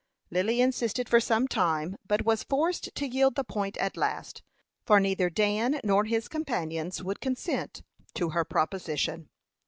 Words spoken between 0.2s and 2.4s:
Lily insisted for some time, but